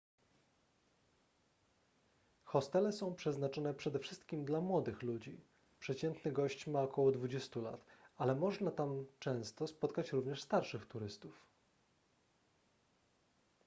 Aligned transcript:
hostele 2.43 2.91
są 2.93 3.15
przeznaczone 3.15 3.73
przede 3.73 3.99
wszystkim 3.99 4.45
dla 4.45 4.61
młodych 4.61 5.03
ludzi 5.03 5.39
przeciętny 5.79 6.31
gość 6.31 6.67
ma 6.67 6.81
około 6.81 7.11
dwudziestu 7.11 7.61
lat 7.61 7.85
ale 8.17 8.35
można 8.35 8.71
tam 8.71 9.05
często 9.19 9.67
spotkać 9.67 10.11
również 10.11 10.41
starszych 10.41 10.85
turystów 10.85 11.45